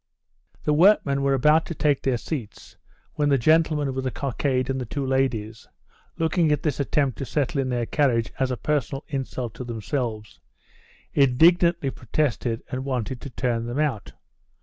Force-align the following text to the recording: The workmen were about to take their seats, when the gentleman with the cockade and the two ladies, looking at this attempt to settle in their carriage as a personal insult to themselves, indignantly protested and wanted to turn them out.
The 0.63 0.73
workmen 0.73 1.21
were 1.21 1.35
about 1.35 1.67
to 1.67 1.75
take 1.75 2.01
their 2.01 2.17
seats, 2.17 2.75
when 3.13 3.29
the 3.29 3.37
gentleman 3.37 3.93
with 3.93 4.03
the 4.03 4.09
cockade 4.09 4.67
and 4.67 4.81
the 4.81 4.85
two 4.87 5.05
ladies, 5.05 5.67
looking 6.17 6.51
at 6.51 6.63
this 6.63 6.79
attempt 6.79 7.19
to 7.19 7.25
settle 7.27 7.61
in 7.61 7.69
their 7.69 7.85
carriage 7.85 8.33
as 8.39 8.49
a 8.49 8.57
personal 8.57 9.05
insult 9.09 9.53
to 9.53 9.63
themselves, 9.63 10.39
indignantly 11.13 11.91
protested 11.91 12.63
and 12.71 12.83
wanted 12.83 13.21
to 13.21 13.29
turn 13.29 13.67
them 13.67 13.77
out. 13.77 14.13